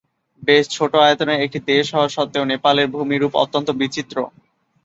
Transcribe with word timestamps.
বেশ 0.43 0.63
ছোট 0.69 0.91
আয়তনের 1.01 1.43
একটি 1.45 1.59
দেশ 1.71 1.85
হওয়া 1.93 2.09
সত্ত্বেও 2.09 2.49
নেপালের 2.51 2.87
ভূমিরূপ 2.95 3.31
অত্যন্ত 3.43 3.67
বিচিত্র। 3.81 4.17